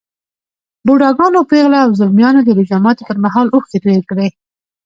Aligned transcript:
بوډاګانو، 0.85 1.47
پېغلو 1.49 1.77
او 1.85 1.89
ځلمیانو 1.99 2.41
د 2.43 2.49
روژه 2.57 2.77
ماتي 2.85 3.03
پر 3.09 3.17
مهال 3.25 3.47
اوښکې 3.51 3.77
توی 3.83 3.99
کړې. 4.09 4.27